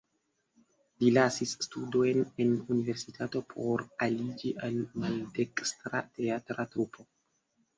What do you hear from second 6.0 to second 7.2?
teatra trupo.